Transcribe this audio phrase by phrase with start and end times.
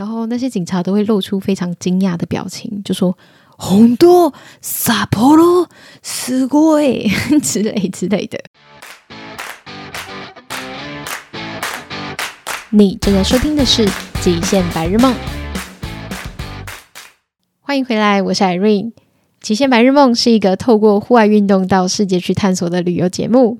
[0.00, 5.69] 然后那些警察都会露出非常惊讶的表情，就说：“红多萨波罗
[6.01, 8.39] すごい之类之类的。”
[12.71, 13.85] 你正在收听的是《
[14.23, 15.13] 极限白日梦》，
[17.59, 18.91] 欢迎回来，我是 Irene。《
[19.41, 23.59] 极限白日梦》是一个透过户外运动到世界去探索的旅游节目。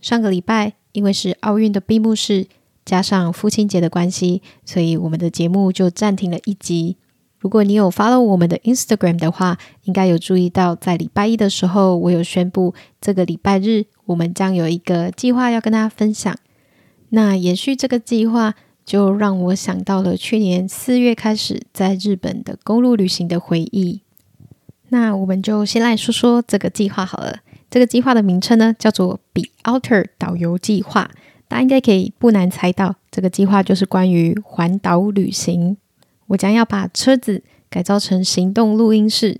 [0.00, 2.46] 上个礼拜因为是奥运的闭幕式。
[2.84, 6.96] 加上父亲节的关系，所以我们的节目就暂停了一集。
[7.38, 16.34] 如果你有 follow 我们的 Instagram 的话，应该有注意到，在礼拜一的时候，我有宣布这个礼拜日我们将有一个计划要跟大家分享。
[17.10, 24.00] 那延续这个计划，就让我想到了去年四月开始在日本的公路旅行的回忆。
[24.88, 27.40] 那我们就先来说说这个计划好了。
[27.70, 31.10] 这个计划的名称呢，叫做 Be Outer 导游计划。
[31.48, 35.76] 大家应该可以不难猜到，这个计划就是关于环岛旅行。
[36.28, 39.38] 我将要把车子改造成行动录音室，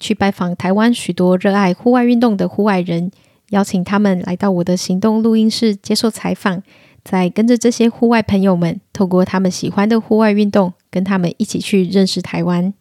[0.00, 3.10] 去拜访台湾许多热爱户外运动的户外人，
[3.50, 6.62] 邀请他们来到我的行动录音室接受采访，
[7.04, 12.74] 再跟着这些户外朋友们，透过他们喜欢的户外运动，跟他们一起去认识台湾。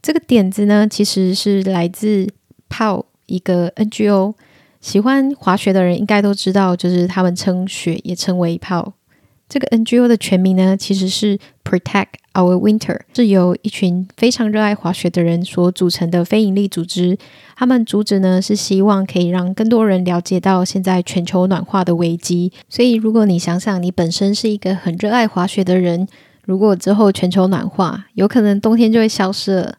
[0.00, 2.28] 这个点子呢，其实是来自
[2.70, 4.34] PO 一个 NGO。
[4.84, 8.92] 喜欢滑雪的人应该都知道，就是他们称雪也称为 POW。
[9.48, 17.16] 这个 NGO 的全名呢，其实是 Protect Our Winter，是由一群非常热爱滑雪的人所组成的非营利组织。
[17.56, 22.52] 他们主旨呢是希望可以让更多人了解到现在全球暖化的危机。
[22.68, 26.06] 所以，如果你想想，你本身是一个很热爱滑雪的人，
[26.44, 29.74] 如果之后全球暖化，有可能冬天就会消失了。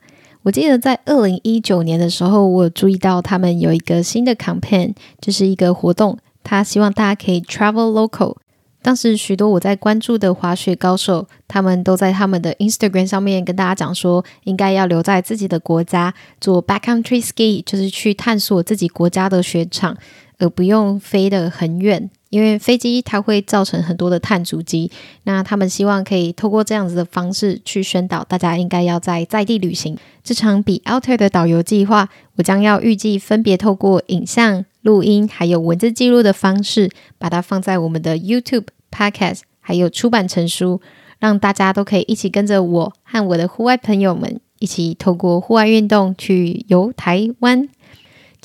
[0.45, 8.35] 我记得在二零一九年的时候，我有注意到他们有一个新的 campaign，就是一个活动，他希望大家可以 travel local。
[8.83, 19.97] 当时许多我在关注的滑雪高手，他们都在他们的 Instagram 上面跟大家讲说，应该要留在自己的国家做 backcountry ski，就是去探索自己国家的雪场，
[20.37, 22.11] 而不用飞得很远。
[22.35, 24.91] 因为飞机它会造成很多的碳足迹，
[25.23, 29.97] 那他们希望可以透过这样子的方式去宣导大家应该要在在地旅行。
[30.21, 40.81] 这场 Be Outer 的导游计划，我将要预计分别透过影像、录音还有文字记录的方式，把它放在我们的 YouTube、Podcast，还有出版成书，
[41.19, 47.69] 让大家都可以一起跟着我和我的户外朋友们一起透过户外运动去游台湾。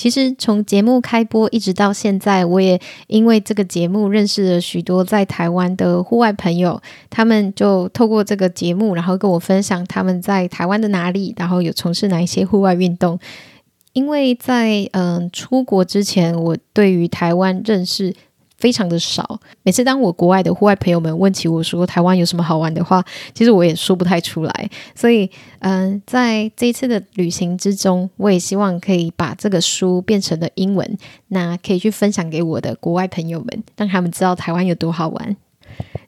[0.01, 6.81] 其实从节目开播一直到现在，我也因为这个节目认识了许多在台湾的户外朋友。
[7.11, 13.19] 他们就透过这个节目，然后跟我分享他们在台湾的哪里，然后有从事哪一些户外运动。
[13.93, 18.15] 因为在嗯、出国之前，我对于台湾认识。
[18.61, 19.41] 非常的少。
[19.65, 23.03] 每次当我国外的户外朋友们问起我说台湾有什么好玩的话，
[23.35, 24.71] 其实我也说不太出来。
[24.95, 25.29] 所以，
[25.61, 35.37] 嗯、在这一次的旅行之中，我也希望可以把这个书变成了英文，那可以去分享给我的国外朋友们，让他们知道台湾有多好玩。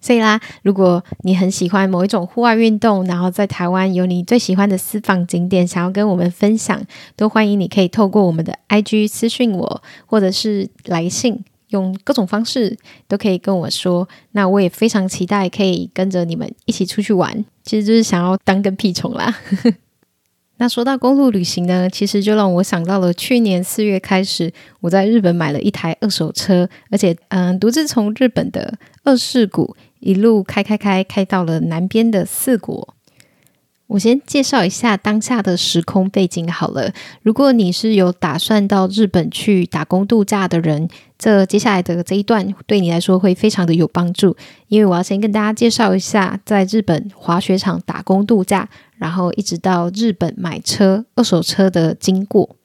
[0.01, 6.83] 所以啦，如果你很喜欢某一种户外运动，然后在台湾有你最喜欢的私房景点，想要跟我们分享，
[7.15, 11.45] 都欢迎你可以透过我们的 IG 私讯我，或者是来信。
[11.73, 12.75] 用各种方式
[13.07, 19.35] 都可以跟我说，那我也非常期待可以跟着你们一起出去玩，其实就是想要当个屁虫啦。
[20.59, 32.95] 那说到公路旅行呢，其实就让我想到了去年四月开始，我在日本买了一台二手车，而且嗯，独自从日本的二世谷一路开开开开到了南边的四国。
[33.93, 36.91] 我先介绍一下当下的时空背景好了。
[37.21, 40.89] 如果你是有打算到日本去打工度假的人，
[41.19, 44.35] 这接下来的这一段对你来说会非常的有帮助，
[44.69, 48.67] 因为我要先跟大家介绍一下在日本滑雪场打工度假，
[48.97, 52.57] 然后一直到日本买车二手车的经过。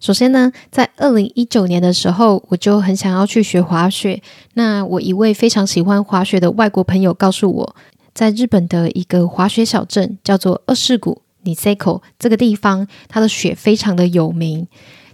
[0.00, 4.20] 首先呢，在二零一九年的时候，我就很想要去学滑雪。
[4.54, 7.76] 那我一位非常喜欢滑雪的外国朋友告诉我，
[8.18, 14.66] 在日本的一个滑雪小镇叫做二世谷 Niseko 这个地方，它的雪非常的有名。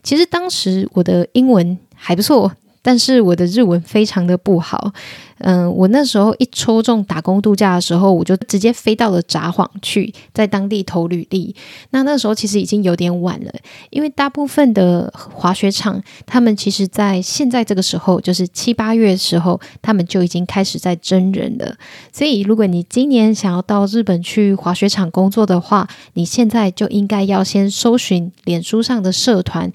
[0.02, 2.52] 其实当时我的英文还不错。
[2.84, 4.92] 但是我的日文非常的不好，
[5.38, 11.56] 嗯，我那时候一抽中打工度假的时候，我就直接飞到了札幌去，在当地投履历。
[11.92, 13.50] 那那时候其实已经有点晚了，
[13.88, 21.74] 因为大部分的滑雪场，他们其实在现在这个时候，就是七八月的时候，他们就已经开始在征人了。
[22.12, 29.72] 所以，如果你今年想要到日本去滑雪场工作的话，你现在就应该要先搜寻脸书上的社团。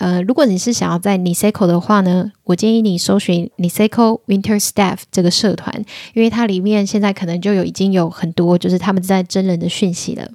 [0.00, 10.26] 呃，如果你是想要在 Niseko 的话呢，我建议你搜寻 Niseko Winter Staff 这个社团，因为它里面现在可能就有已经有很多就是他们在真人的讯息了。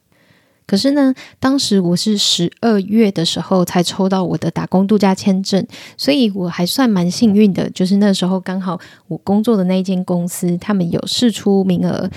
[0.68, 5.66] 可是呢，当时我是十二月的时候才抽到我的打工度假签证，
[5.98, 12.08] 所以我还算蛮幸运的，就是那时候刚好我工作的那一间公司他们有释出名额。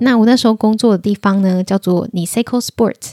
[0.00, 3.12] 那我那时候工作的地方呢，叫做 Niseko Sports。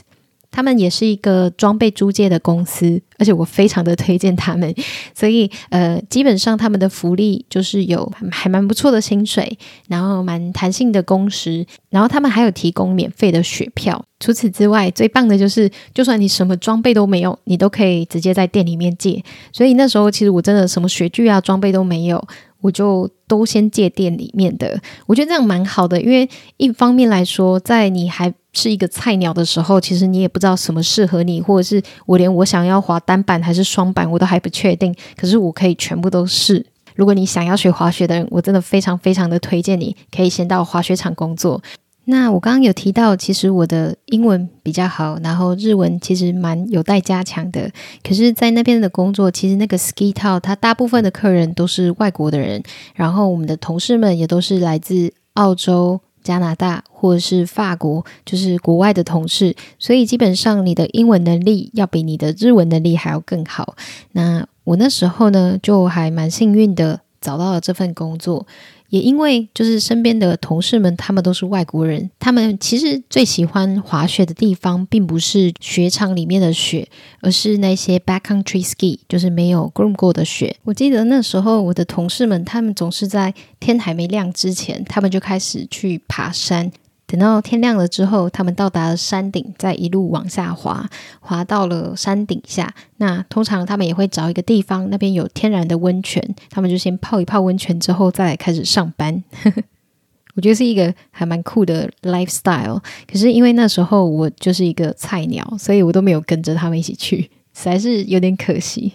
[0.56, 4.74] 他们也是一个装备租借的公司，而且我非常的推荐他们。
[5.14, 14.02] 所以，呃，基本上他们的福利就是有还蛮不错的薪水，然后蛮弹性的工时，然后他们还有提供免费的雪票。
[14.18, 19.22] 除此之外，最棒的就是，就算你什么装备都没有，你都可以直接在店里面借。
[19.52, 22.26] 所以那时候其实我真的什么雪具啊、装备都没有，
[22.66, 24.80] 我就都先借店里面的。
[25.06, 34.92] 我觉得这样蛮好的，因为一方面来说，在你还是一个菜鸟的时候，其实你也不知道什么适合你，或者是我连我想要滑单板还是双板我都还不确定。
[35.16, 36.66] 可是我可以全部都试。
[36.96, 41.62] 如果你想要学滑雪的人，我真的非常非常的推荐你，可以先到滑雪场工作。
[42.06, 47.70] 那我刚刚有提到，其实我的英文比较好，然后日文其实蛮有待加强的。
[48.02, 52.62] 可是，在那边的工作，其实那个 ski town，它大部分的客人都是外国的人，
[52.94, 56.00] 然后我们的同事们也都是来自澳洲。
[56.22, 63.76] 加拿大或者是法国，就是国外的同事，所以基本上你的英文能力要比你的日文能力还要更好。
[64.10, 68.44] 那我那时候呢，就还蛮幸运的，找到了这份工作。
[68.88, 76.88] 也因为就是身边的同事们，他们都是外国人，他们其实最喜欢滑雪的地方，并不是雪场里面的雪，
[77.20, 80.56] 而是那些 backcountry ski，就是没有 groom 过的雪。
[80.64, 86.70] 我记得那时候我的同事们，他们总是在天还没亮之前，他们就开始去爬山。
[87.06, 92.74] 等到天亮了之后，他们到达了山顶，再一路往下滑，滑到了山顶下。
[92.96, 99.22] 那通常他们也会找一个地方，那边有天然的温泉，他们就先泡一泡温泉，之后再开始上班。
[100.34, 102.82] 我觉得是一个还蛮酷的 lifestyle。
[103.10, 107.22] 可是因为那时候我就是一个菜鸟，所以我都没有跟着他们一起去，
[107.54, 108.94] 实在是有点可惜。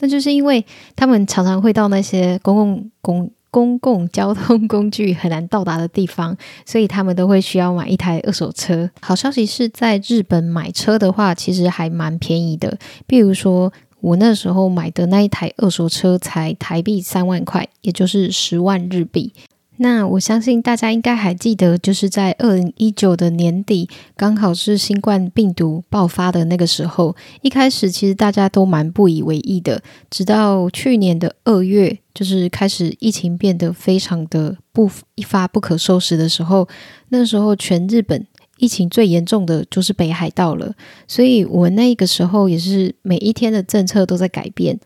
[0.00, 0.64] 那就是因为
[0.96, 3.30] 他们常常会到那些公共公。
[3.52, 8.90] 公共交通工具很难到达的地方，所以他们都会需要买一台二手车。
[9.00, 12.78] 好消息是在日本买车的话，其实还蛮便宜的。
[13.06, 13.70] 比如说，
[14.00, 19.32] 我那时候买的那一台二手车才台币三万块，也就是十万日币。
[19.78, 27.16] 那我相信大家应该还记得，就是在二零一九的年底，刚好是新冠病毒爆发的那个时候。
[27.40, 36.68] 一开始其实大家都蛮不以为意的，直到去年的二月，就是开始疫情变得非常的不一发不可收拾的时候，
[37.08, 38.24] 那时候全日本
[38.58, 40.72] 疫情最严重的就是北海道了。
[41.08, 44.78] 所以我那个时候也是每一天的政策都在改变。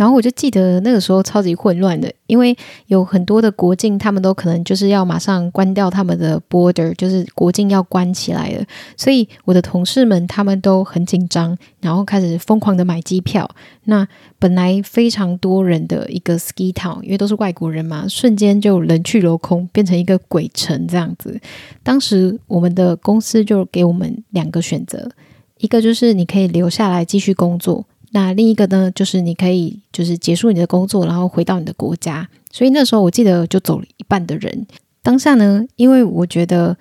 [0.00, 2.56] 然后我就记得那个时候超级混乱的，因为
[2.86, 8.64] 有很多的国境，他们都可能就是要马上关掉他们的 border，就是国境要关起来了。
[8.96, 13.46] 所以我的同事们他们都很紧张，然后开始疯狂的买机票。
[13.84, 14.08] 那
[14.38, 21.38] 本来非常多人的一个 ski town，因为都是外国人嘛，瞬间就人去楼空，变成一个鬼城这样子。
[21.82, 25.10] 当时我们的公司就给我们两个选择，
[25.58, 27.84] 一个就是你可以留下来继续工作。
[28.12, 32.28] 那另一个呢，就是你可以就是结束你的工作，然后回到你的国家。
[32.50, 34.66] 所以那时候我记得就走了一半的人。
[35.02, 36.76] 当下呢，因为我觉得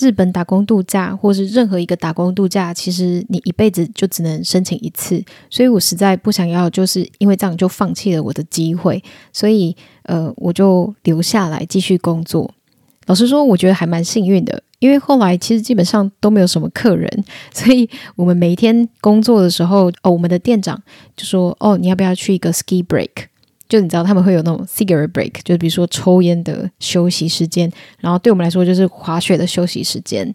[0.00, 9.02] 日本打工度假或是任何一个打工度假，其实你一辈子就只能申请一次，所以我实在不想要，就是因为这样就放弃了我的机会。
[9.32, 12.52] 所以呃，我就留下来继续工作。
[13.06, 14.62] 老实说，我觉得还蛮幸运的。
[14.78, 20.80] 因为后来其实基本上都没有什么客人，所以我们每一天工作的时候，哦，我们的店长
[21.16, 23.26] 就说：“哦，你要不要去一个 ski break？”
[23.68, 30.34] 就你知道他们会有那种 cigarette break，就比如说抽烟的休息时间，然后对我们来说就是滑雪的休息时间。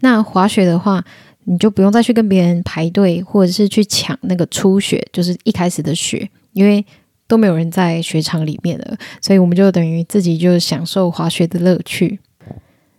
[0.00, 1.02] 那滑雪的话，
[1.44, 6.84] 你就不用再去跟别人排队，或者是去抢那个初雪，就是一开始的雪，因为
[7.26, 12.20] 都没有人在雪场里面了，所以我们就等于自己就享受滑雪的乐趣。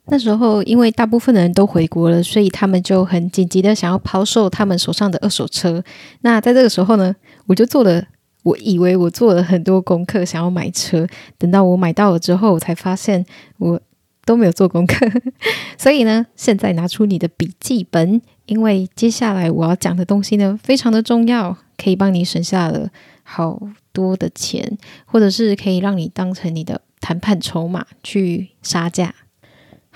[0.08, 5.84] 那时候，因为大部分的人都回国了，所以他们就很紧急的想要抛售他们手上的二手车。
[6.22, 7.16] 那在这个时候呢，
[7.48, 8.06] 我就做了，
[8.44, 11.08] 我以为我做了很多功课，想要买车。
[11.40, 13.26] 等到我买到了之后，我才发现
[13.58, 13.82] 我
[14.26, 15.08] 都没有做功课。
[15.78, 22.90] 所以呢，现在拿出你的笔记本，因为接下来我要讲的东西呢，非常的重要，可以帮你省下了
[23.24, 23.60] 好
[23.92, 29.16] 多的钱，或者是可以让你当成你的谈判筹码去杀价。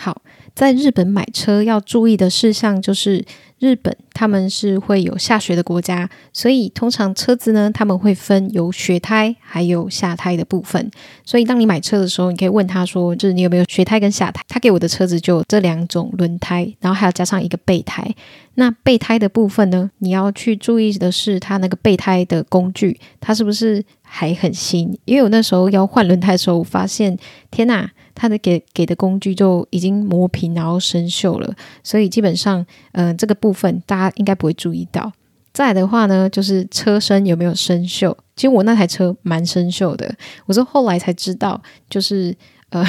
[0.01, 0.21] 好，
[0.55, 3.25] 在日本买车要注意的事项就是。
[3.59, 10.89] 日本他们是会有下雪的国家，所以通常车子呢，他们会分有雪胎还有下胎的部分。
[11.25, 14.41] 所以当你买车的时候，你可以问他说，就是你有没有雪胎跟下胎？
[14.47, 18.15] 他给我的车子就有这两种轮胎，然后还要加上一个备胎。
[18.53, 24.97] 那备胎的部分呢，你要去注意的是，它那个备胎的工具，它是不是还很新？
[25.03, 27.17] 因为我那时候要换轮胎的时候，我发现，
[27.51, 27.91] 天哪！
[28.21, 35.09] 它的给给的工具就已经磨平，然后生锈了，所以基本上，嗯、这个部分大家应该不会注意到。
[35.53, 38.13] 再来的话呢，就是车身有没有生锈？
[38.35, 40.13] 其实我那台车蛮生锈的，
[40.47, 42.35] 我是后来才知道，就是
[42.71, 42.85] 呃，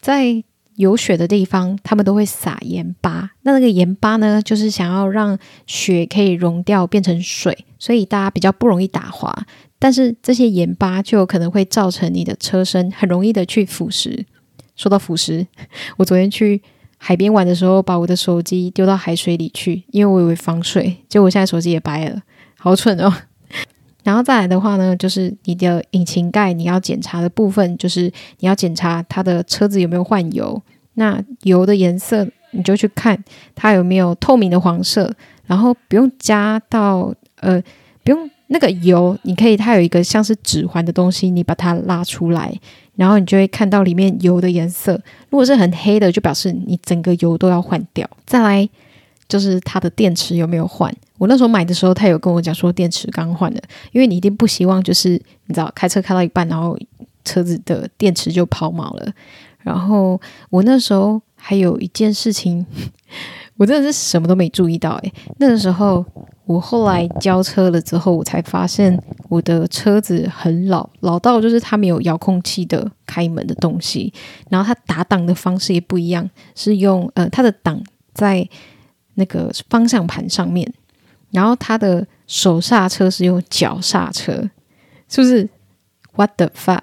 [0.00, 0.42] 在
[0.74, 3.30] 有雪的地方，他们都会撒盐巴。
[3.42, 5.38] 那那个盐巴呢，就是想要让
[5.68, 9.46] 雪可以融掉，变成水，所以大家比较不容易打滑。
[9.78, 14.24] 但是这些盐巴就有可能会造成你的车身很容易的去腐蚀。
[14.80, 15.46] 说到腐蚀，
[15.98, 16.62] 我昨天去
[16.96, 22.22] 海边玩的时候，把我的手机丢到海水里去，因为我以为防水，结果我现在手机也白了，
[22.56, 23.12] 好蠢哦。
[24.02, 30.62] 然后再来的话呢，就是你的引擎盖你要检查的部分，就是你要检查它的车子有没有换油。
[30.94, 33.22] 那油的颜色，你就去看
[33.54, 35.12] 它有没有透明的黄色，
[35.44, 37.62] 然后不用加到呃，
[38.02, 42.58] 不用那个油，你可以它有一个像是指环的东西，你把它拉出来。
[43.00, 44.92] 然后你就会看到里面油的颜色，
[45.30, 48.06] 如果是很黑的，就表示你整个油都要换掉。
[48.26, 48.68] 再来
[49.26, 50.94] 就是它的电池有没有换？
[51.16, 55.12] 我那时候买的时候，他有跟我讲说电池刚换的，因为你一定不希望就是
[55.46, 56.78] 你知道开车开到一半，然后
[57.24, 59.10] 车子的电池就抛锚了。
[59.60, 62.66] 然后我那时候还有一件事情，
[63.56, 66.04] 我真的是什么都没注意到诶，那个时候。
[66.46, 74.12] 我后来交车了之后，我才发现我的车子很老，老到就是它没有遥控器的开门的东西，
[74.48, 77.80] 然后它打档的方式也不一样，是用呃它的档
[78.12, 78.48] 在
[79.14, 80.72] 那个方向盘上面，
[81.30, 84.50] 然后它的手刹车是用脚刹车，
[85.08, 85.48] 是不是
[86.16, 86.80] ？What the fuck？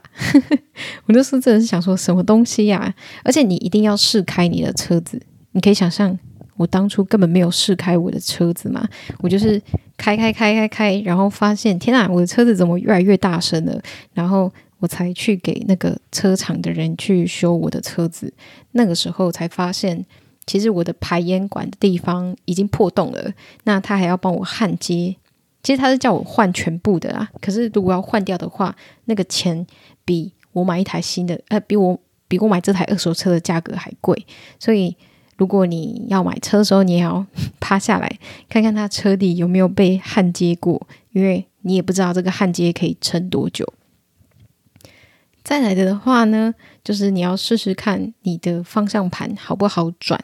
[1.07, 5.21] 我那时候真的是想说什么东西呀、而且你一定要试开你的车子，
[5.51, 6.17] 你可以想象。
[6.57, 8.85] 我当初根本没有试开我的车子嘛，
[9.19, 9.61] 我就是
[9.95, 13.79] 开开开开开，然后发现天啊，我的车子怎么越来越大声了？
[14.13, 18.33] 然后我才去给那个车厂的人去修我的车子。
[18.71, 20.03] 那个时候才发现，
[20.45, 23.31] 其实我的排烟管的地方已经破洞了。
[23.63, 25.15] 那他还要帮我焊接，
[25.61, 27.29] 其实他是叫我换全部的啊。
[27.39, 29.65] 可是如果要换掉的话，那个钱
[30.03, 34.25] 比我买一台新的，呃，比我比我买这台二手车的价格还贵，
[34.59, 34.95] 所以。
[35.37, 37.25] 如果你要买车的时候，你也要
[37.61, 43.71] 趴下来看看它车底有没有被焊接过，因为你也不知道这个焊接可以撑多久。
[45.43, 46.53] 再来的话呢，
[46.83, 50.19] 就是你要试试看你的方向盘好不好转。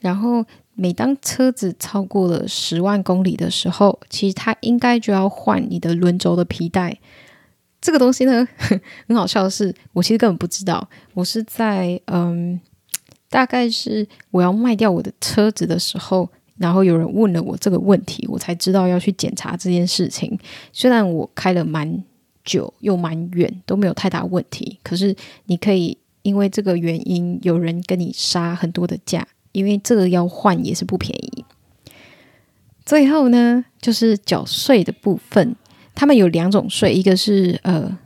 [0.00, 0.44] 然后
[0.74, 6.98] 每当车子超过了十万公里的时候，其实它应该就要换你的轮轴的皮带。
[7.80, 8.48] 这个东西呢，
[9.06, 12.58] 很好笑的是，我其实根本不知道，我是在嗯。
[13.34, 20.38] 大概是我要卖掉我的车子的时候，然后有人问了我这个问题，我才知道要去检查这件事情。
[20.72, 22.04] 虽然我开了蛮
[22.44, 25.12] 久又蛮远，都没有太大问题，可是
[25.46, 31.44] 你可以因为这个原因，有人跟你杀很多的价，因为这个要换也是不便宜。
[32.86, 35.56] 最后呢，就是缴税的部分，
[35.92, 37.98] 他们有两种税，一个是呃。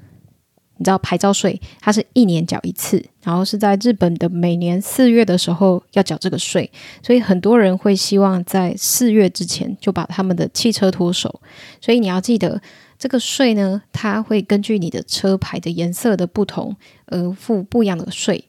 [0.79, 6.71] 你知道牌照税，它是一年缴一次，然后是在日本的每年四月的时候要缴这个税，
[7.03, 11.41] 所以很多人会希望在四月之前就把他们的汽车脱手。
[11.81, 12.61] 所以你要记得，
[12.99, 16.75] 这个税呢，它会根据你的车牌的颜色的不同
[17.07, 18.45] 而付不一样的税。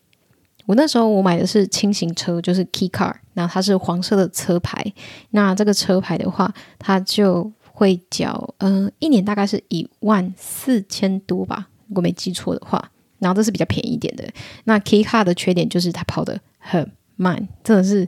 [0.67, 4.93] 我那时候我买的是轻型车，就是 Kei Car，那它是黄色的车牌，
[5.31, 11.69] 那这个车牌的话，它就会缴，呃，一年大概是一万四千多吧。
[11.89, 14.23] 如果没记错的话，然后这是比较便宜一点的。
[14.63, 18.07] 那 Kei Car 的缺点就是它跑得很慢，真的是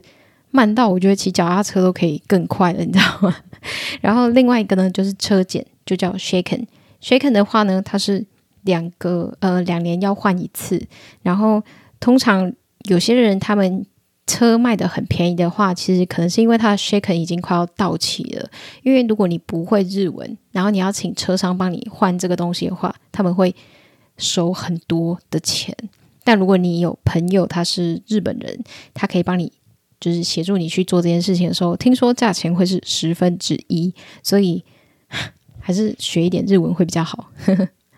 [0.50, 3.36] 慢到我觉得骑脚踏车都可以更快了，你知道吗？
[4.00, 6.64] 然后另外一个呢，就是车检，就叫 Shaken。
[7.02, 8.24] Shaken 的话呢，它是
[8.62, 10.82] 两个呃两年要换一次。
[11.22, 11.62] 然后
[12.00, 12.52] 通常
[12.88, 13.84] 有些人他们。
[14.26, 18.48] 车卖的很便宜的话，其实可能是因为它的 Shaken 已经快要到期了。
[18.82, 23.54] 因为如果你不会日文，然后你要请车商帮你换这个东西的话，他们会
[24.16, 25.76] 收很多的钱。
[26.24, 28.62] 但如果你有朋友他是日本人，
[28.94, 29.52] 他可以帮你
[29.98, 33.92] 就是协助你去做这件事情的时候，听说价钱会是十分之一。
[34.22, 34.64] 所以
[35.58, 37.28] 还是学一点日文会比较好，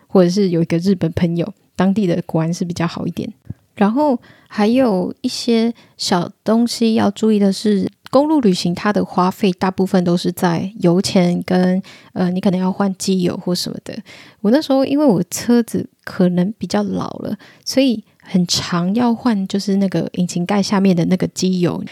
[0.07, 3.31] 或者是有一个日本朋友，当地的果然是比较好一点。
[3.75, 11.81] 然后还有一些小东西要注意的是，公路旅行它的花费大部分都是在油钱跟
[12.13, 13.93] 呃，你可能要换机油或什么的。
[14.41, 21.83] 我那时候因为我车子可能比较老了，所以很常要换，就是那个引擎盖下面的那个机油，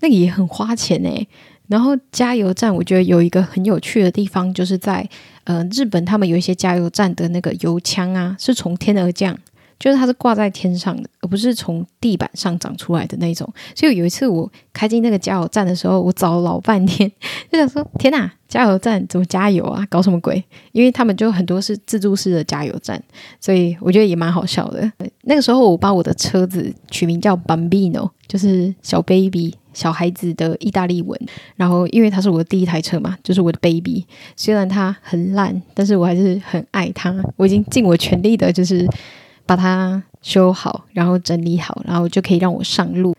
[0.00, 1.26] 那个也很花钱诶。
[1.68, 5.08] 然后加油站，我觉得有一个很有趣的地方，就是在
[5.44, 9.36] 呃日本，他们有一些加油站的那个油枪啊，是从天而降。
[9.82, 13.52] 就是它是挂在天上的，而不是从地板上长出来的那种。
[13.74, 17.10] 所以有一次我开进那个加油站的时候，我找了老半天，
[17.50, 19.84] 就想说：天哪，加油站怎么加油啊？
[19.90, 20.40] 搞什么鬼？
[20.70, 23.02] 因为他们就很多是自助式的加油站，
[23.40, 24.88] 所以我觉得也蛮好笑的。
[25.22, 31.20] 那个时候我把我的车子取名叫 Bambino，就是小 baby 小孩子的意大利文。
[31.56, 34.06] 然后因为它是我的第一台车嘛，就是我的 baby。
[34.36, 37.12] 虽然它很烂，但是我还是很爱它。
[37.36, 38.88] 我已经尽我全力的，就是。
[39.56, 43.14] 把它修好，然后整理好，然后就可以让我上路。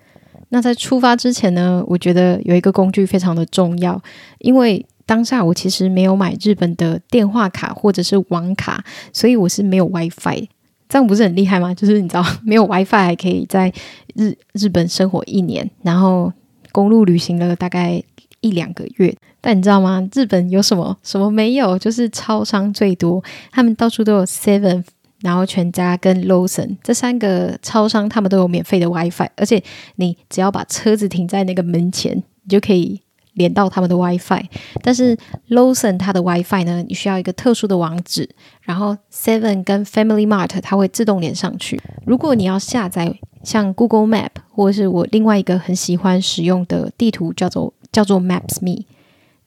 [0.50, 4.02] 那在出发之前呢，我觉得有一个工具非常的重要，
[4.40, 10.48] 因为当下我其实没有买日本的电话卡或者是网卡，所以我是没有 WiFi。
[10.90, 11.74] 这样不是很厉害吗？
[11.74, 13.74] 就是你知道，没有 WiFi 还可以在
[14.16, 16.32] 日日本生活一年，然后
[16.72, 18.02] 公路旅行了大概
[18.42, 19.16] 一两个月。
[19.42, 20.08] 但你知道吗？
[20.14, 20.96] 日本有什么？
[21.04, 21.78] 什么没有？
[21.80, 24.84] 就是超商最多，他们到处都有 Seven。
[25.24, 29.64] 然后全家跟 Lawson 这三个超商，他们都有免费的 WiFi，而且
[29.96, 33.02] 你只要把车子停在那个门前，你就可以
[33.36, 34.44] 连到他们的 WiFi。
[34.82, 38.30] 但是 Lawson 它的 WiFi 呢，你需要一个特殊的网址，
[38.64, 41.80] 然后 Seven 跟 Family Mart 它会自动连上去。
[42.06, 48.84] 如果你要下载像 Google Map 或者是我另外一个很喜欢使用的地图叫做叫做 Maps.me，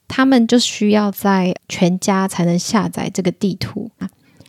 [0.09, 3.90] 他们就需要在全家才能下载这个地图。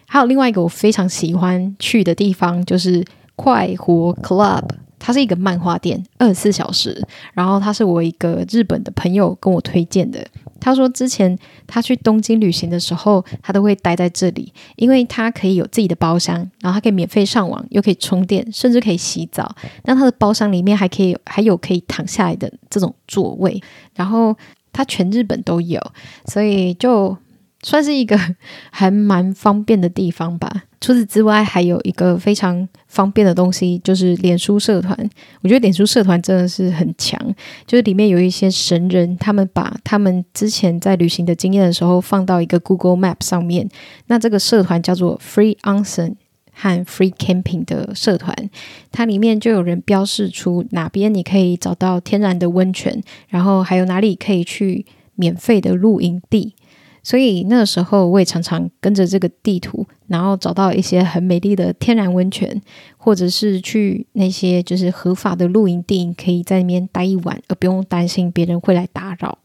[0.08, 4.64] 还有另外一个我非常喜欢去的地方，就是快活 Club，
[4.98, 7.06] 它是一个漫画店，二十四小时。
[7.34, 10.26] 然后它是我一个日本的朋友跟我推荐的。
[10.60, 11.38] 他说之前
[11.68, 19.56] 他去东京旅行的时候，他都会待在这里，因为他可以有自己的包厢，然后他可以免费上网，又可以充电，甚至可以洗澡。
[19.84, 23.62] 那他的包厢里面还可以还有可以躺下来的这种座位，
[23.94, 24.36] 然后
[24.74, 25.80] 他全日本都有，
[26.26, 27.16] 所以就。
[27.62, 28.18] 算是一个
[28.72, 30.64] 还蛮方便的地方吧。
[30.80, 34.96] 除此之外，还有一个非常方便的东西，就是脸书社团。
[35.42, 37.20] 我觉得脸书社团真的是很强，
[37.66, 43.68] 就是里面有一些神人，他们把他们之前在旅行的经验的时候放到一个 Google Map 上面。
[44.06, 46.14] 那这个社团叫做 Free Onsen
[46.54, 48.36] 和 Free Camping 的社团，
[48.92, 56.54] 它里面就有人标示出哪边你可以找到天然的温泉，然后还有哪里可以去免费的露营地。
[57.08, 62.62] 所以那个时候，我也常常跟着这个地图，然后找到一些很美丽的天然温泉，
[62.98, 69.38] 或者是去那些就是合法的露营地，可以在那边待一晚，而不用担心别人会来打扰。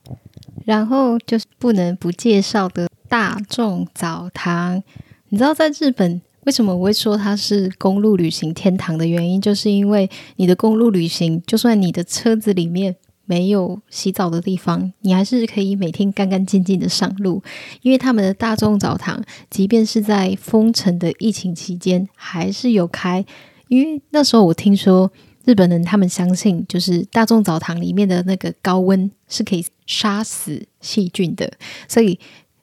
[0.65, 4.83] 然后就是不能不介绍的大众澡堂。
[5.29, 12.97] 你知道在日本为什么我会说它是公路旅行天堂的原因，就是因为你的公路旅行，就算你的车子里面。
[13.25, 17.43] 没有洗澡的地方，你还是可以每天干干净净的上路，
[17.83, 23.25] 因为他们的大众澡堂，即便是在封城的疫情期间，还是有开。
[23.69, 25.11] 因为那时候我听说
[25.45, 31.51] 日本人他们相信，就是大众澡堂里面的那个高温是可以杀死细菌的，
[31.89, 32.19] 所以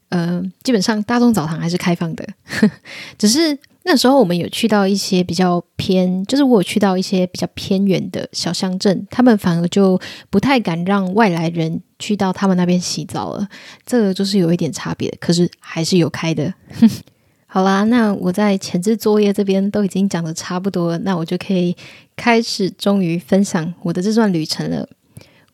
[0.09, 2.27] 呃，基本上大众澡堂还是开放的，
[3.17, 3.57] 只是。
[3.83, 13.47] 那时候我们有去到一些比较偏，就是我有去到一些比较偏远的小乡镇，他们反而就不太敢让外来人去到他们那边洗澡了。
[13.85, 16.53] 这个就是有一点差别，可是还是有开的。
[17.47, 21.75] 好啦，那我在前置作业这边都已经讲的差不多了，那我就可以
[22.15, 24.87] 开始，终于分享我的这段旅程了。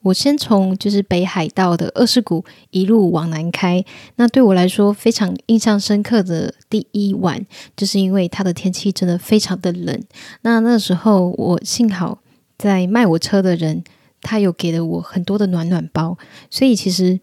[0.05, 3.83] 我先从就是北海道的二世谷一路往南开，
[4.17, 7.43] 那对我来说非常印象深刻的第一晚，
[7.75, 9.99] 就是因为它的天气真的非常的冷。
[10.41, 12.19] 那那时候我幸好
[12.55, 13.83] 在卖我车的人，
[14.21, 16.15] 他有给了我很多的暖暖包，
[16.51, 17.19] 所以其实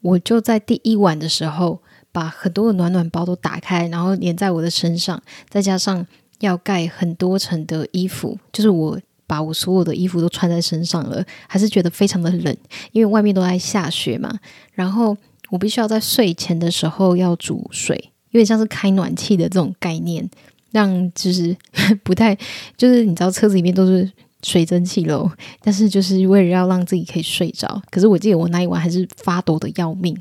[0.00, 6.06] 我就在第一晚的时候把很多的暖暖包都打开，然后粘在我的身上，再加上
[6.38, 8.98] 要盖很多层的衣服，就是我。
[9.30, 12.56] 把我所有的衣服都穿在身上了，还是觉得非常的冷，
[12.90, 14.36] 因为外面都在下雪嘛。
[14.72, 15.16] 然后
[15.50, 17.96] 我必须要在睡前的时候要煮水，
[18.30, 20.28] 有点像是开暖气的这种概念，
[20.72, 21.56] 让就是
[22.02, 22.36] 不太
[22.76, 24.10] 就是你知道车子里面都是
[24.42, 25.30] 水蒸气喽，
[25.62, 27.80] 但是就是为了要让自己可以睡着。
[27.88, 30.20] 可是我记得我那一晚还是发抖的要命。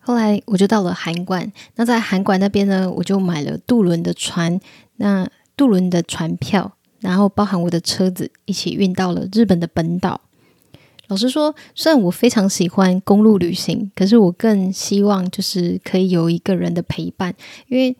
[0.00, 4.58] 后来我就到了韩馆，那在韩馆那边呢，我就买了渡轮的船，
[4.96, 6.72] 那渡轮的船票。
[7.00, 10.20] 然后包含我的车子一起运到了日本的本岛。
[11.08, 17.34] 老实说，虽然我非常喜欢公路旅行，可是我更希望就是可以有一个人的陪伴，
[17.68, 17.96] 因为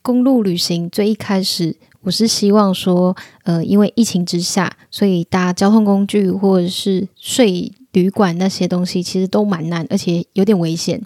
[0.00, 11.02] 公路旅行最一开始我是希望说，呃，因为疫情之下，所以搭交通工具或者是睡旅馆那些东西其实都蛮难，而且有点危险。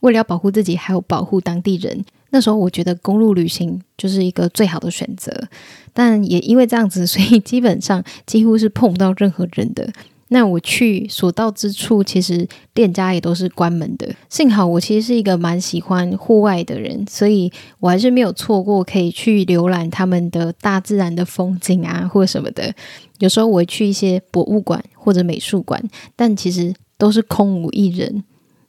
[0.00, 5.48] 为了要保护自己，还有保护当地人，那时候我觉得公路旅行就是一个最好的选择。
[5.92, 9.88] 但也因为这样子，所以基本上几乎是碰不到任何人的。
[10.28, 14.08] 那我去所到之处，其实店家也都是关门的。
[14.30, 22.74] 幸好我其实是一个蛮喜欢户外的人，所以我还是没有错过可以去浏览他们的大自然的风景啊，或什么的。
[23.18, 25.82] 有时候我去一些博物馆或者美术馆，
[26.16, 28.24] 但其实都是空无一人。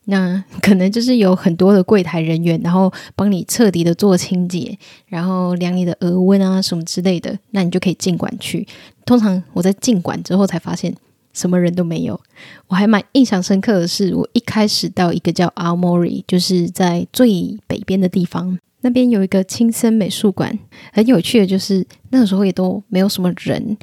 [0.06, 8.68] 那可能就是有很多的柜台人员，然后帮你彻底的做清洁，然后量你的额温啊什么之类的，那你就可以进馆去。
[9.06, 10.96] 通常我在进馆之后才发现。
[11.36, 12.22] 什么人都没有，
[12.68, 20.60] 我还蛮印象深刻的是，我一开始到一个叫 Almori，就是在最北边的地方，那边有一个青森美术馆，
[20.92, 23.76] 很有趣的就是那个时候也都没有什么人，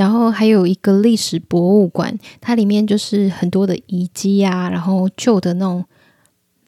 [0.00, 5.84] 然后还有一个历史博物馆，它里面就是很多的遗迹啊，然后旧的那种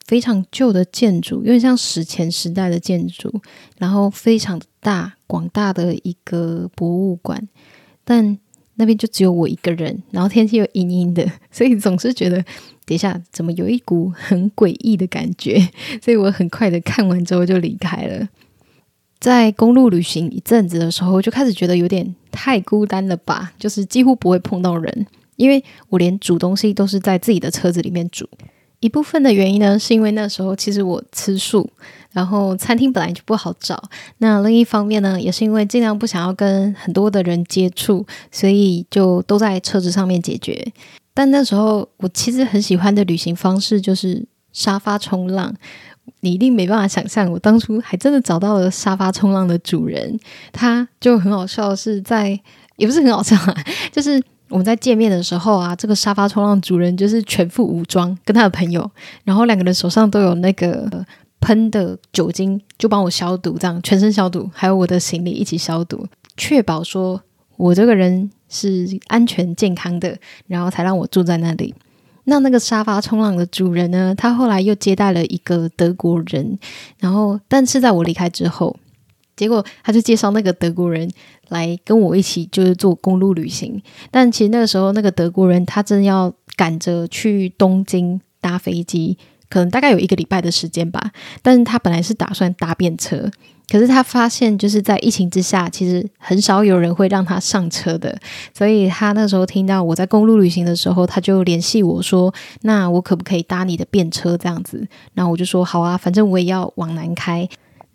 [0.05, 3.41] 非常旧的建筑，有点像史前时代的建筑，
[3.79, 7.49] 然后非常大广大的一个博物馆，
[8.05, 8.39] 但。
[8.77, 12.37] 那边就只有我一个人，然后天气又阴阴的， 所以总是觉得
[12.87, 15.61] 等一下怎么有一股很诡异的感觉，
[16.03, 18.27] 所以我很快的看完之后就离开了。
[19.21, 28.29] 在公路旅行一阵子的时候，就开始觉得有点太孤单了吧，就是几乎不会碰到人，因为我连煮东西都是在自己的车子里面煮。
[28.81, 31.71] 一部分的原因呢，是因为那时候其实我吃素，
[32.11, 33.81] 然后餐厅本来就不好找。
[34.19, 40.67] 那另一方面呢，也是因为尽量不想要跟很多的人接触，所以就都在车子上面解决。
[41.15, 45.55] 但那时候我其实很喜欢的旅行方式就是沙发冲浪。
[46.21, 50.19] 你一定没办法想象，我当初还真的找到了沙发冲浪的主人，
[50.53, 52.39] 他就很好笑，是在
[52.77, 53.57] 也不是很好笑啊，
[53.93, 54.23] 就是。
[54.49, 58.91] 我们在见面的时候啊，这个沙发冲浪主人就是全副武装，跟他的朋友，
[59.25, 61.07] 然后两个人手上都有那个
[61.41, 67.19] 喷的酒精，就帮我消毒，这样全身消毒，还有我的行李一起消毒，确保说
[67.57, 71.75] 我这个人是安全健康的，然后才让我住在那里。
[72.25, 76.59] 那那个沙发冲浪的主人呢，他后来又接待了一个德国人，
[76.99, 78.77] 然后但是在我离开之后。
[79.35, 81.11] 结果他就介绍那个德国人
[81.49, 83.83] 来跟我一起，就是做公路旅行。
[84.11, 89.17] 但其实那个时候，那个德国人他正要赶着去东京搭飞机，
[89.53, 91.13] 可能大概有一个礼拜的时间吧。
[91.43, 93.31] 但是他本来是打算搭便车，
[93.69, 98.19] 可是他发现就是在疫情之下，其实很少有人会让他上车的。
[98.55, 107.47] 所以他那时候听到我在公路旅行的时候，他就联系我说：“那我可不可以搭你的便车这样子？”然后我就说：“好啊，反正我也要往南开。”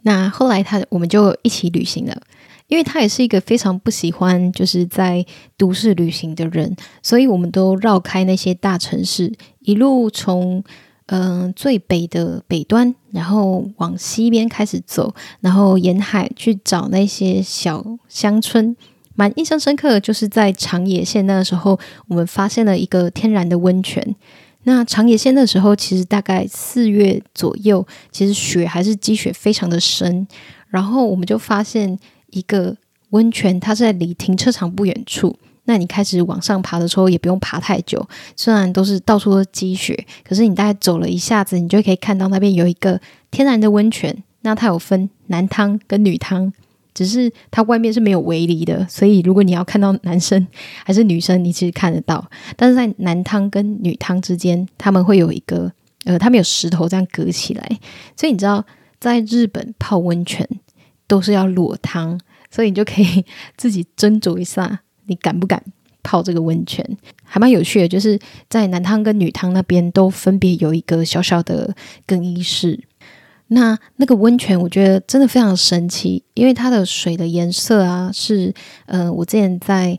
[0.03, 2.15] 那后来他我们就一起旅行了，
[2.67, 5.25] 因为他也是一个非常不喜欢就是在
[5.57, 10.63] 都市旅行的人，所以我们都绕开那些大城市，一路从
[11.07, 18.75] 嗯、最北的北端，然后往西边开始走，然后沿海去找那些小乡村。
[19.15, 24.15] 蛮印象深刻的，就是在长野县那个时候，我们发现了一个天然的温泉。
[24.63, 30.27] 那长野县的时候，其实大概四月左右，其实雪还是积雪非常的深。
[30.67, 31.97] 然后我们就发现
[32.31, 32.75] 一个
[33.11, 35.35] 温泉，它是在离停车场不远处。
[35.67, 38.03] 那你开始往上爬的时候，也不用爬太久。
[38.35, 42.99] 虽然都是到处都是积雪，可是你大概走了一下子，你就可以看到那边有一个
[43.29, 44.23] 天然的温泉。
[44.41, 46.51] 那它有分男汤跟女汤。
[46.93, 50.47] 只是它外面是没有围篱的，所以如果你要看到男生
[50.83, 52.27] 还是女生，你其实看得到。
[52.55, 55.71] 但是在男汤跟女汤之间，他们会有一个
[56.05, 57.79] 呃，他们有石头这样隔起来。
[58.15, 58.65] 所以你知道，
[58.99, 60.49] 在日本泡温泉
[61.05, 63.23] 都是要裸汤，所以你就可以
[63.55, 65.61] 自己斟酌一下，你敢不敢
[66.03, 66.85] 泡这个温泉？
[67.23, 68.17] 还蛮有趣的，就是
[68.47, 72.79] 在男汤跟女汤那边都分别有一个小小的更衣室。
[73.47, 78.53] 那那个温泉，我觉得真的非常神奇，因为它的水的颜色啊，是
[78.85, 79.97] 呃，我之前在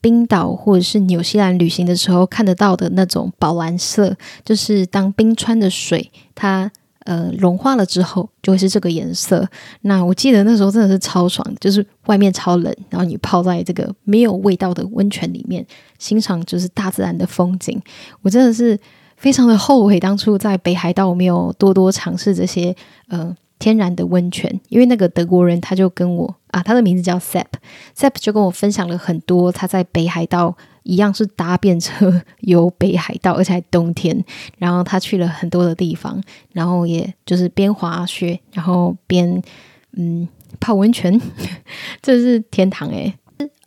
[0.00, 6.70] 冰岛或者是纽西兰旅行的时候看得到的那种宝蓝色，就是当冰川的水它
[7.06, 9.48] 呃融化了之后，就会是这个颜色。
[9.80, 15.66] 那我记得那时候真的是超爽，就是外面超冷，然后你泡在这个没有味道的温泉里面，
[15.98, 17.80] 欣赏就是大自然的风景，
[18.20, 18.78] 我真的是。
[19.18, 22.76] 非常的后悔当初在北海道没有多多尝试这些
[23.08, 30.54] 呃天然的温泉，因为那个德国人他就跟我啊，他的名字叫 Sepp，Sepp 就跟我分享了很多他在北海道
[30.86, 34.24] 一样是搭便车游北海道，而且还冬天，
[34.58, 36.22] 然后他去了很多的地方，
[36.52, 39.42] 然后也就是边滑雪，然后边
[39.96, 40.26] 嗯
[40.60, 41.20] 泡温泉，
[42.00, 43.12] 这是天堂诶。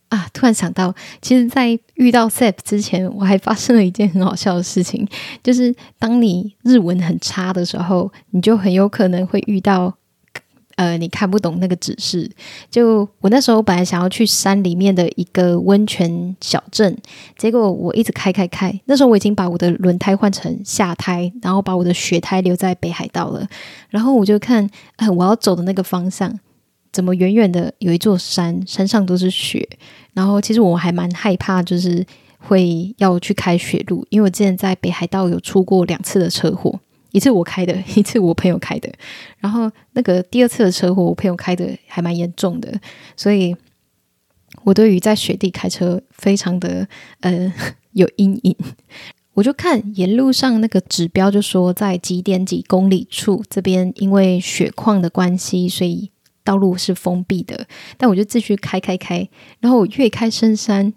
[0.09, 0.27] 啊！
[0.33, 5.07] 突然想到，其实，在遇到 Sepp 之前，我还发生了一件很好笑的事情，
[5.43, 9.93] 就是当你日文很差的时候，你就很有可能会遇到，
[10.79, 12.31] 呃，你看不懂那个指示。
[12.71, 16.97] 就我那时候本来想要去山里面的一个温泉小镇，
[17.37, 23.45] 结果我一直开开开，那时候我已经把我的轮胎换成夏胎，然后把我的雪胎留在北海道了，
[23.89, 26.39] 然后我就看，呃，我要走的那个方向。
[26.93, 29.67] 怎么远远的有一座山，山上都是雪。
[30.13, 32.03] 然后其实我还蛮害怕，就是
[32.39, 36.79] 会要去开雪路，因为我之前在北海道有出过两次的车祸，
[37.11, 38.91] 一次我开的， 一次我朋友开的。
[39.39, 42.79] 然后那个第二次的车祸，我朋友开的还蛮严重的，
[43.15, 43.55] 所以
[44.63, 46.87] 我对于在雪地开车非常的
[47.21, 47.53] 呃
[47.93, 48.55] 有阴影。
[49.33, 56.11] 我就看沿路上那个指标，就说在几点几公里处这边，因为雪况的关系，所以。
[56.41, 60.91] 道路是封闭的，但我就继续开开开，然后我越开深山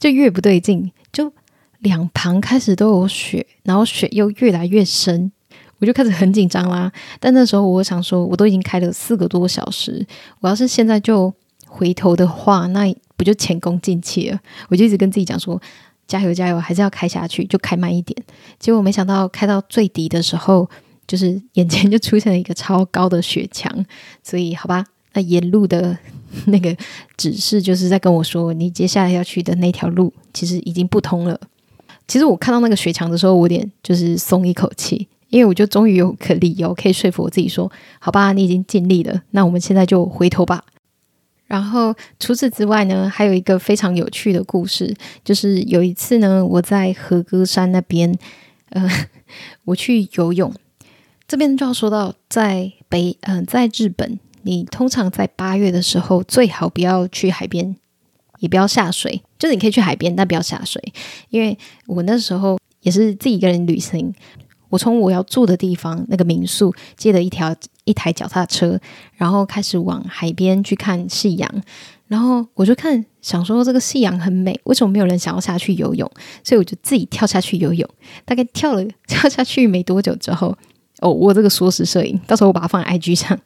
[0.00, 1.32] 就越不对劲，就
[1.78, 5.30] 两旁开始都有雪，然后雪又越来越深，
[5.78, 6.90] 我就开始很紧张啦。
[7.20, 10.06] 但那时候我想说，我都已经开了四个多小时，
[10.40, 11.32] 我要是现在就
[11.66, 14.40] 回头的话，那不就前功尽弃了？
[14.68, 15.60] 我就一直跟自己讲说，
[16.06, 18.16] 加油加油，还是要开下去，就开慢一点。
[18.58, 20.68] 结果没想到开到最底的时候，
[21.06, 23.84] 就是眼前就出现了一个超高的雪墙，
[24.22, 24.84] 所以好吧。
[25.14, 25.96] 那沿路的
[26.48, 26.76] 那个
[27.16, 31.40] 指示就是在跟我说，你接下来要去的那条路其实已经不通了。
[32.06, 40.64] 其实我看到那个雪墙的时候，我有点就是松一口气，因为我就终于有个理由可以说服我自己说，好吧，你已经尽力了，那我们现在就回头吧。
[41.46, 48.16] 然后除此之外呢，还有一个非常有趣的故事，就是有一次呢，我在和歌山那边，
[48.70, 48.88] 呃，
[49.66, 50.52] 我去游泳，
[51.28, 54.18] 这边就要说到在北，嗯、呃，在日本。
[54.42, 57.74] 你通常在八月的时候最好不要去海边，
[58.38, 59.20] 也不要下水。
[59.36, 60.80] 就是你可以去海边，但不要下水。
[61.30, 64.14] 因为我那时候也是自己一个人旅行，
[64.68, 68.78] 我从我要住的地方那个民宿借了一条一台脚踏车，
[69.14, 71.62] 然后开始往海边去看夕阳。
[72.06, 76.10] 然后我就看，想说这个夕阳很美，为什么没有人想要下去游泳？
[76.44, 77.88] 所以我就自己跳下去游泳。
[78.24, 80.56] 大概跳了跳下去没多久之后。
[81.00, 83.38] 哦，我这个缩时摄影，到时候我把它放在 IG 上。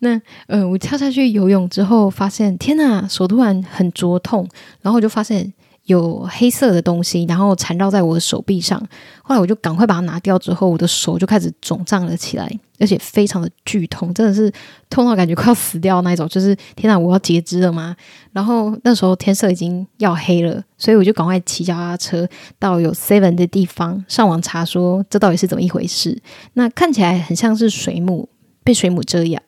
[0.00, 4.48] 那，呃，我跳下去游泳之后，发现天哪，手突然很灼痛，
[4.82, 5.52] 然后我就发现。
[5.88, 8.78] 有黑色的东西，然后缠绕在我的手臂上。
[9.22, 12.46] 后来我就赶快把它拿掉，之后我的手就开始肿胀了起来，
[12.78, 14.52] 而且非常的剧痛，真的是
[14.90, 16.28] 痛到感觉快要死掉那种。
[16.28, 17.96] 就是天哪，我要截肢了吗？
[18.32, 26.20] 然后那时候天色已经要黑了，所以我就赶快骑脚踏车到有 Seven 的地方，上网查说这到底是怎么一回事。
[26.52, 28.28] 那看起来很像是水母
[28.62, 29.40] 被水母蛰咬，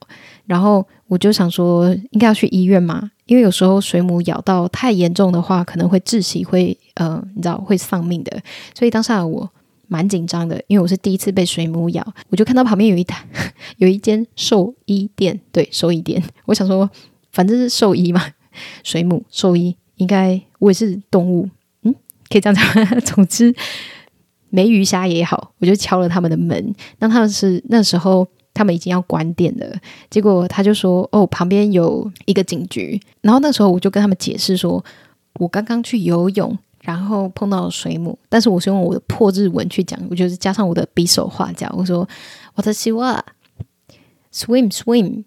[0.47, 3.11] 然后我就想说应该要去医院吗？
[3.31, 8.37] 因为有时候水母咬到太严重的话，可能会窒息，会呃，你知道会丧命的。
[8.75, 9.49] 所以当下我
[9.87, 12.05] 蛮紧张的，因为我是第一次被水母咬。
[12.31, 13.25] 我就看到旁边有一台
[13.79, 16.21] 有一间兽医店，对，兽医店。
[16.47, 16.91] 我想说，
[17.31, 18.21] 反正是兽医嘛，
[18.83, 21.49] 水母兽医应该我也是动物，
[21.85, 21.95] 嗯，
[22.29, 23.01] 可以这样讲。
[23.03, 23.55] 总之，
[24.49, 26.75] 没鱼虾也好，我就敲了他们的门。
[26.99, 28.27] 那他们是那时候。
[28.61, 29.67] 他们已经要关店了，
[30.11, 34.85] 结果他就说：“哦，旁边有一个警局。”然后那时候我就跟他们解释说
[35.41, 42.07] ：“我刚刚去游泳，然后碰到了水母，但是我是用我的破日文去讲，我就是加上我的比手画脚，我说
[42.55, 43.25] ：‘我的希望
[44.31, 45.25] swim swim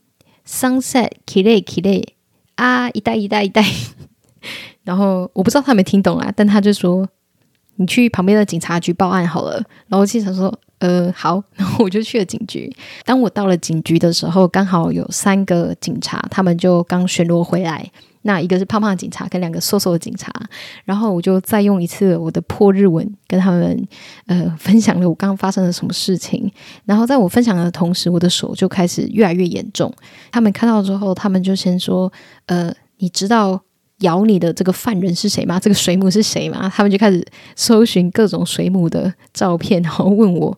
[0.47, 2.05] sunset kile kile
[2.53, 3.65] 啊，一带一带一带。’
[4.85, 7.09] 然后我不知道他有没有听懂啊，但他就说
[7.75, 9.53] ：‘你去旁边的警察局报案好了。’
[9.87, 10.53] 然后我经常说。
[10.79, 12.69] 呃，好，然后我就去了警局。
[13.05, 17.89] 当我到了警局的时候，刚好有三个警察，他们就刚巡逻回来。
[18.23, 20.29] 那一个是胖胖的警察，跟两个瘦瘦的警察。
[20.83, 23.87] 然后我就再用一次我的破日文跟他们
[24.25, 26.51] 呃分享了我刚刚发生了什么事情。
[26.83, 29.89] 然后在我分享的同时，我的手就开始越来越严重。
[30.33, 32.11] 他们看到之后，他们就先说
[32.47, 33.61] ：“呃，你知道
[34.03, 35.59] 咬你的这个犯人是谁吗？
[35.59, 37.25] 这个水母是谁吗？”他们就开始
[37.57, 40.57] 搜寻各种水母的照片，然后问我。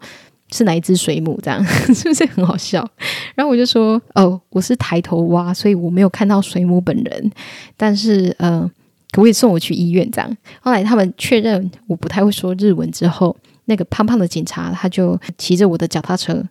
[0.52, 1.38] 是哪一只水母？
[1.42, 2.88] 这样 是不是很好笑？
[3.34, 7.32] 然后我就说：“哦，我是抬头蛙，所以我没有看到水母本人。
[7.76, 8.62] 但是，呃，
[9.10, 10.38] 可不可以送我去医院？”这样。
[10.62, 16.44] 后来他们确认我不太会说日文之后，那个胖胖的警察他就骑着我的脚踏车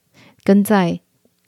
[0.43, 0.99] 跟在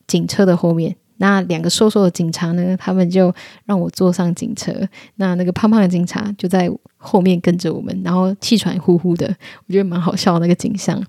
[0.07, 4.73] 警车的后面，那两个瘦瘦的警察呢，他们就让我坐上警车，
[5.17, 9.27] 那那个胖胖的警察就在后面跟着我们，然后气喘呼呼的，
[9.67, 11.03] 我觉得蛮好笑的那个景象。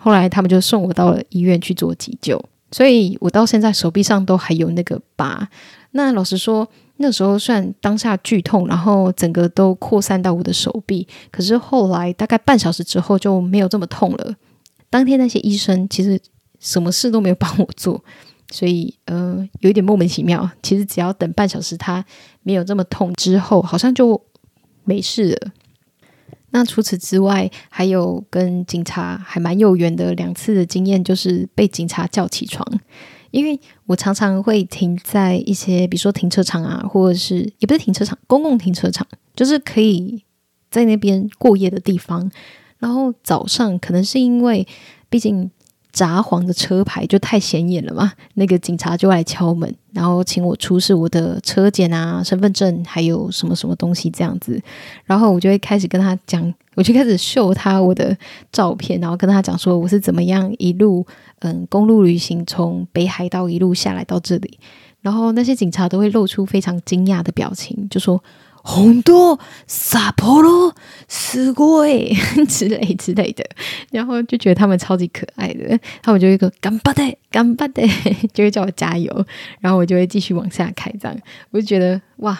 [0.00, 2.38] 后来他们就送我到了医院去做急救，
[2.70, 5.48] 所以我到现在手臂上都还有那个疤。
[5.92, 14.34] 那老实说，那时候算当下剧痛，然后整个都扩散到我的手臂，可是后来大概半小时之后就没有这么痛了。
[14.90, 16.20] 当天那些医生其实
[16.60, 18.04] 什么事都没有帮我做。
[18.54, 20.48] 所以，呃，有一点莫名其妙。
[20.62, 22.04] 其实只要等半小时，他
[22.44, 24.22] 没有这么痛之后，好像就
[24.84, 25.50] 没事了。
[26.50, 32.64] 那除此之外，还有跟警察还蛮有缘的两次的经验，就是被警察叫起床。
[33.32, 40.22] 因为我常常会停在一些，比如说停车场啊，或者是也不是停车场，公共停车场，就是可以
[40.70, 42.30] 在那边过夜的地方。
[42.78, 44.64] 然后早上可能是因为，
[45.10, 45.50] 毕竟。
[45.94, 54.60] 札幌的车牌就太显眼了嘛，那个警察就来敲门，然后请我出示我的车检啊、身份证，还有什么什么东西这样子，
[55.04, 58.14] 然后我就会开始跟他讲，我就开始秀他我的
[58.50, 61.06] 照片，然后跟他讲说我是怎么样一路
[61.38, 64.58] 嗯公路旅行从北海道一路下来到这里，
[65.00, 68.20] 然后那些警察都会露出非常惊讶的表情，就说。
[68.66, 70.74] 红多萨波罗
[71.06, 72.16] 死过诶
[72.48, 73.44] 之类之类的，
[73.90, 77.86] 然后就觉得他们超级可爱的，他们就一个干巴的干巴的，
[78.32, 79.26] 就会叫我加油，
[79.60, 81.14] 然后我就会继续往下开，这样
[81.50, 82.38] 我就觉得哇，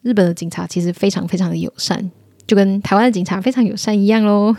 [0.00, 2.10] 日本的警察其实非常非常的友善，
[2.46, 4.56] 就跟台湾的警察非常友善一样喽。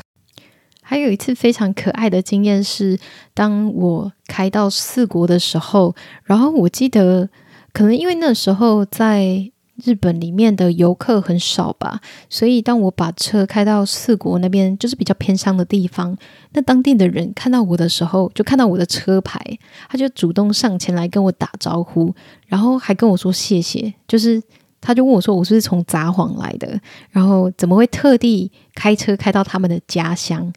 [0.83, 2.99] 还有一次非常可爱的经验是，
[3.33, 7.27] 当我开到四国的时候，然后我记得
[7.73, 9.51] 可能因为那时候在。
[9.83, 16.17] 日本里面的游客很少吧，所以当我把车开到四国那边，就是比较偏乡的地方，
[16.53, 19.39] 那当地的人看到我的时候，就看到我的车牌，
[19.87, 22.11] 他就主动上前来跟我打招呼，
[22.47, 24.41] 然后还跟我说谢谢，就是
[24.81, 26.79] 他就问我说我是不是从札幌来的，
[27.11, 30.51] 然后怎么会特地开车开到他们的家乡，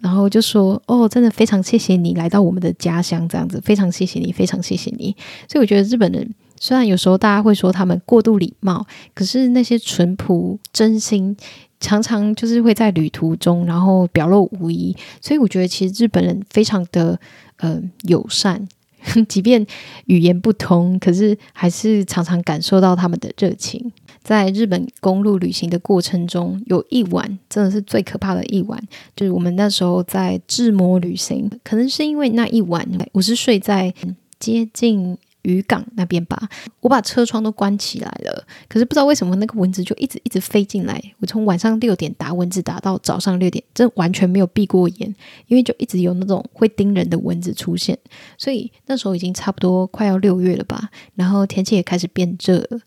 [0.00, 5.16] 然后就说哦，真的非常谢谢你来到我们的家乡，这样子非常谢谢你，非常谢谢你，
[5.48, 6.34] 所以我觉得日本人。
[6.58, 11.36] 虽然有时候大家会说他们过度礼貌，可是那些淳朴、真心，
[11.80, 14.96] 常常就是会在旅途中，然后表露无遗。
[15.20, 17.18] 所以我觉得，其实日本人非常的
[17.58, 18.66] 呃友善，
[19.28, 19.64] 即便
[20.06, 23.92] 语言不通，可是还是常常感受到他们的热情。
[24.22, 28.82] 在日本公路旅行的过程中，有一晚真的是最可怕的一晚，
[29.14, 33.94] 就是我们那时候在志摩旅行，可能是因为那一晚我是睡在
[34.40, 35.16] 接近。
[35.46, 36.48] 渔港那边吧，
[36.80, 41.00] 我把车窗都关起来了，可是不知道为什么那个蚊子就一直一直飞进来。
[41.20, 45.14] 我从晚上六点打蚊子打到早上六点，这完全没有闭过眼，
[45.46, 47.96] 因为就一直有那种会叮人的蚊子出现。
[48.36, 52.80] 所以那时候已经差不多快要六月了吧，然后天气也开始变热了，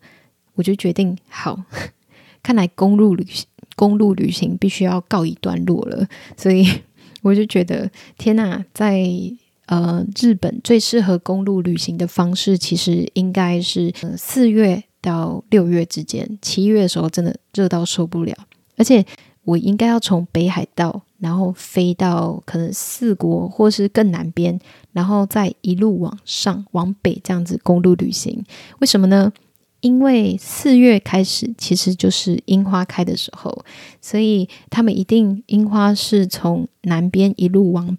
[0.54, 1.58] 我就决定好，
[2.42, 6.06] 看来公路旅行公路旅行必须要告一段落了。
[6.36, 6.68] 所以
[7.22, 9.02] 我就觉得天哪，在。
[9.70, 16.28] 呃，日本最适合公路旅行的方式，其实应该是呃四月到六月之间。
[16.42, 18.34] 七月的时候真的热到受不了，
[18.76, 19.06] 而且
[19.44, 24.58] 我应该要从北海道，然后飞到可能四国或是更南边，
[24.90, 28.44] 然后再一路往上往北这样子公路旅行。
[28.80, 29.32] 为什么呢？
[29.82, 33.64] 因为四月开始其实就是樱花开的时候，
[34.02, 37.96] 所以他们一定樱花是从南边一路往。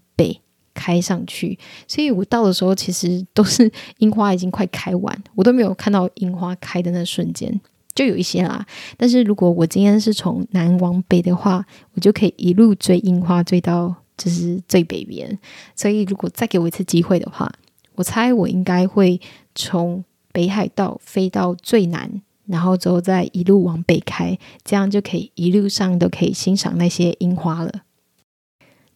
[0.73, 1.57] 开上去，
[1.87, 7.59] 所以我到的时候其实都是 樱花已经快开完，我都没有看到樱花开的那瞬间，
[7.93, 8.65] 就有一些啦。
[8.97, 15.37] 但是如果我今天是从南往北的话，我就可以一路追樱花追到就是最北边。
[15.75, 17.51] 所以如果再给我一次机会的话，
[17.95, 19.19] 我猜我应该会
[19.53, 27.81] 从北海道飞到最南，然后之后再一路往北开，这样就可以一路上都可以欣赏那些樱花了。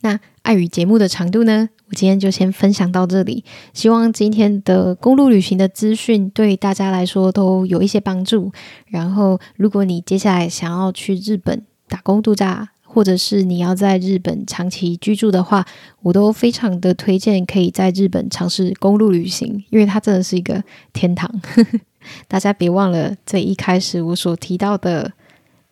[0.02, 3.44] 那碍于节目的长度呢，我今天就先分享到这里。
[3.74, 8.52] 希望今天的公路旅行的资讯对大家来说都有一些帮助。
[8.86, 15.66] 然后，如果你接下来想要去日本打工度假，或者是你要在日本长期居住的话，
[16.04, 21.42] 我都非常的推荐可以在日本尝试公路旅行，因为它真的是一个天堂。
[22.30, 25.12] 大家别忘了，这一开始我所提到的。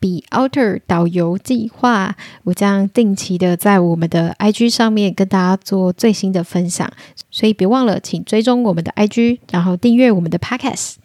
[0.03, 6.91] Be Outer 导游计划，我将定期的在我们的 IG 上面跟大家做最新的分享，
[7.31, 10.95] 所以别忘了，请追踪我们的 IG，然后订阅我们的 Podcast，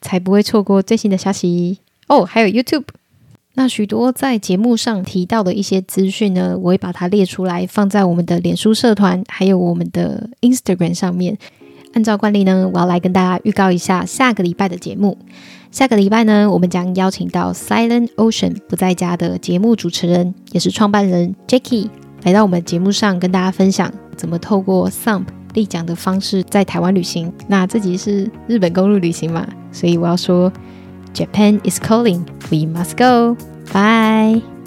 [0.00, 1.78] 才不会错过最新的消息
[2.08, 2.24] 哦。
[2.24, 2.86] 还有 YouTube，
[3.54, 11.38] 那许多在节目上提到的一些资讯呢，我会把它列出来，放在我们的脸书社团，还有我们的 Instagram 上面。
[11.92, 15.16] 按照惯例呢，我要来跟大家预告一下下个礼拜的节目。
[15.70, 21.88] 下个礼拜呢，我们将邀请到 Silent Ocean 不在家的节目主持人，也是创办人 Jackie
[22.24, 27.32] 来到我们节目上，跟大家分享怎么透过 Thump 立奖的方式在台湾旅行。
[27.46, 30.52] 那这集是日本公路旅行嘛，所以我要说
[31.14, 33.36] Japan is calling, we must go.
[33.72, 34.57] Bye.